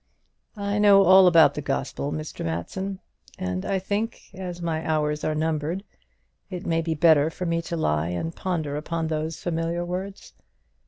I 0.57 0.79
know 0.79 1.03
all 1.03 1.27
about 1.27 1.53
the 1.53 1.61
gospel, 1.61 2.11
Mr. 2.11 2.43
Matson; 2.43 2.99
and 3.37 3.63
I 3.63 3.77
think, 3.77 4.19
as 4.33 4.59
my 4.59 4.83
hours 4.83 5.23
are 5.23 5.35
numbered, 5.35 5.83
it 6.49 6.65
may 6.65 6.81
be 6.81 6.95
better 6.95 7.29
for 7.29 7.45
me 7.45 7.61
to 7.61 7.77
lie 7.77 8.07
and 8.07 8.35
ponder 8.35 8.77
upon 8.77 9.09
those 9.09 9.39
familiar 9.43 9.85
words. 9.85 10.33